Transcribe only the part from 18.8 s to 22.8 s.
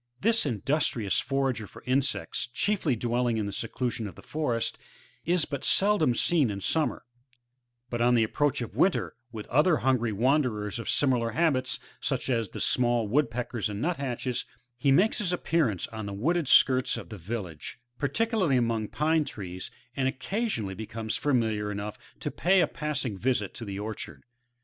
pine trees, and occeisionally becomes familiar enough to pay a